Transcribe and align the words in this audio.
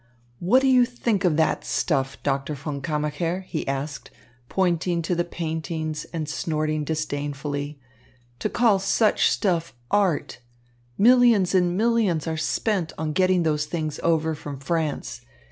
"What 0.39 0.63
do 0.63 0.67
you 0.67 0.83
think 0.83 1.23
of 1.25 1.37
that 1.37 1.63
stuff, 1.63 2.17
Doctor 2.23 2.55
von 2.55 2.81
Kammacher?" 2.81 3.41
he 3.43 3.67
asked, 3.67 4.09
pointing 4.49 5.03
to 5.03 5.13
the 5.13 5.23
paintings 5.23 6.05
and 6.11 6.27
snorting 6.27 6.83
disdainfully. 6.83 7.79
"To 8.39 8.49
call 8.49 8.79
such 8.79 9.29
stuff 9.29 9.75
art! 9.91 10.39
Millions 10.97 11.53
and 11.53 11.77
millions 11.77 12.25
are 12.25 12.35
spent 12.35 12.93
on 12.97 13.11
getting 13.13 13.43
those 13.43 13.67
things 13.67 13.99
over 14.01 14.33
from 14.33 14.57
France. 14.57 15.21